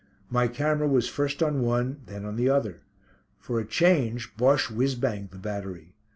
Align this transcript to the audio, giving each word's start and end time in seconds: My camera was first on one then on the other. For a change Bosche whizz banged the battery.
My 0.31 0.47
camera 0.47 0.87
was 0.87 1.07
first 1.07 1.43
on 1.43 1.61
one 1.61 2.01
then 2.07 2.25
on 2.25 2.35
the 2.35 2.49
other. 2.49 2.81
For 3.37 3.59
a 3.59 3.65
change 3.67 4.35
Bosche 4.35 4.65
whizz 4.71 4.95
banged 4.95 5.29
the 5.29 5.37
battery. 5.37 5.93